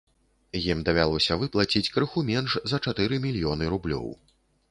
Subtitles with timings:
[0.59, 4.09] Ім давялося выплаціць крыху менш за чатыры мільёны рублёў.